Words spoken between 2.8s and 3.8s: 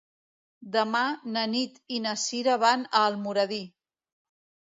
a Almoradí.